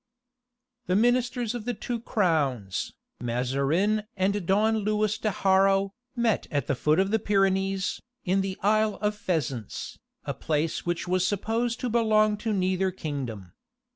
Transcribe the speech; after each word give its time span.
The 0.87 0.95
ministers 0.95 1.53
of 1.53 1.65
the 1.65 1.75
two 1.75 1.99
crowns, 1.99 2.91
Mazarine 3.19 4.07
and 4.17 4.47
Don 4.47 4.79
Louis 4.79 5.15
de 5.19 5.29
Haro, 5.29 5.93
met 6.15 6.47
at 6.49 6.65
the 6.65 6.73
foot 6.73 6.97
of 6.97 7.11
the 7.11 7.19
Pyrenees, 7.19 8.01
in 8.25 8.41
the 8.41 8.57
Isle 8.63 8.95
of 8.95 9.13
Pheasants, 9.13 9.99
a 10.25 10.33
place 10.33 10.87
which 10.87 11.07
was 11.07 11.27
supposed 11.27 11.79
to 11.81 11.87
belong 11.91 12.35
to 12.37 12.51
neither 12.51 12.89
kingdom. 12.89 13.53